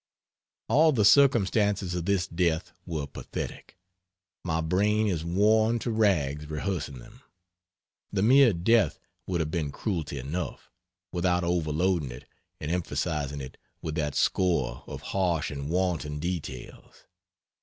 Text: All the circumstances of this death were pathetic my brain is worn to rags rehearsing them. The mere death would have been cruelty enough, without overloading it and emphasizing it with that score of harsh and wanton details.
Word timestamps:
All 0.67 0.91
the 0.91 1.05
circumstances 1.05 1.93
of 1.93 2.05
this 2.05 2.25
death 2.25 2.71
were 2.87 3.05
pathetic 3.05 3.77
my 4.43 4.59
brain 4.59 5.05
is 5.05 5.23
worn 5.23 5.77
to 5.77 5.91
rags 5.91 6.47
rehearsing 6.49 6.97
them. 6.97 7.21
The 8.11 8.23
mere 8.23 8.51
death 8.51 8.97
would 9.27 9.41
have 9.41 9.51
been 9.51 9.71
cruelty 9.71 10.17
enough, 10.17 10.71
without 11.11 11.43
overloading 11.43 12.09
it 12.11 12.25
and 12.59 12.71
emphasizing 12.71 13.41
it 13.41 13.57
with 13.83 13.93
that 13.93 14.15
score 14.15 14.83
of 14.87 15.03
harsh 15.13 15.51
and 15.51 15.69
wanton 15.69 16.17
details. 16.17 17.05